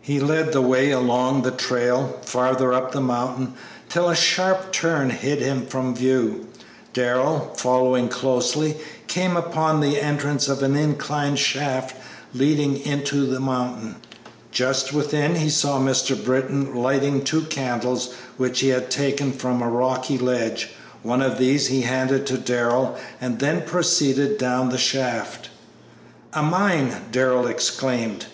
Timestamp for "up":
2.72-2.92